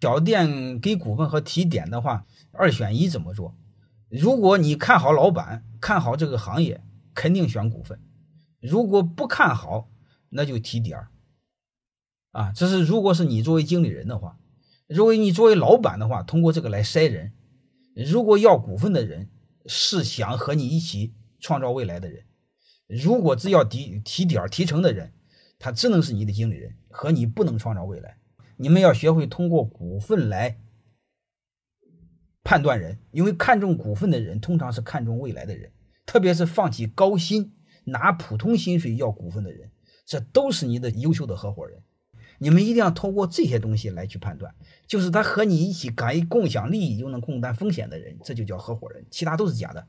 [0.00, 3.56] 小店给股份和提点的话，二选一怎么做？
[4.08, 6.82] 如果你看好老板，看好这个行业，
[7.14, 7.98] 肯定选股份；
[8.60, 9.90] 如果不看好，
[10.30, 11.08] 那就提点儿。
[12.30, 14.38] 啊，这是如果是你作为经理人的话，
[14.86, 17.32] 如果你作为老板的话，通过这个来筛人。
[17.94, 19.28] 如果要股份的人
[19.66, 22.24] 是想和你一起创造未来的人，
[22.86, 25.12] 如果只要提提点提成的人，
[25.58, 28.16] 他只能是你的经理人，和你不能创造未来。
[28.58, 30.58] 你们要学会通过股份来
[32.42, 35.72] 判断人，因为看重股份的人通常是看重未来的人，
[36.04, 39.70] 特别是放弃高薪拿普通薪水要股份的人，
[40.04, 41.82] 这都是你的优秀的合伙人。
[42.40, 44.54] 你们一定要通过这些东西来去判断，
[44.86, 49.88] 就是他和你一起敢于共享利益又能共担风险的人，这就叫合伙人，其他都是假的。